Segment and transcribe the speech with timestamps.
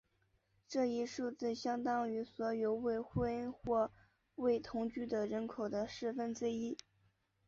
[0.67, 3.91] 这一数字相当于所有未婚或
[4.33, 6.75] 未同居的人口的四分之一。